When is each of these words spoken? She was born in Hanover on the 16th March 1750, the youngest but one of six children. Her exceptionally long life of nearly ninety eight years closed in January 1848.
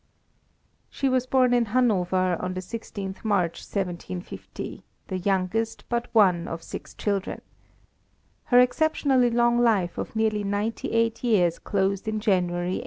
She 0.89 1.07
was 1.09 1.27
born 1.27 1.53
in 1.53 1.65
Hanover 1.65 2.35
on 2.41 2.55
the 2.55 2.59
16th 2.59 3.23
March 3.23 3.59
1750, 3.61 4.83
the 5.09 5.17
youngest 5.19 5.83
but 5.89 6.07
one 6.11 6.47
of 6.47 6.63
six 6.63 6.95
children. 6.95 7.41
Her 8.45 8.57
exceptionally 8.59 9.29
long 9.29 9.59
life 9.59 9.99
of 9.99 10.15
nearly 10.15 10.43
ninety 10.43 10.91
eight 10.91 11.23
years 11.23 11.59
closed 11.59 12.07
in 12.07 12.19
January 12.19 12.79
1848. 12.79 12.79